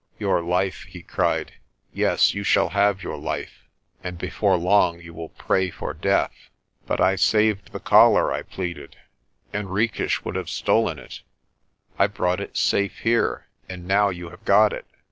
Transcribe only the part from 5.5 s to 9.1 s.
for death." "But I saved the Collar," I pleaded.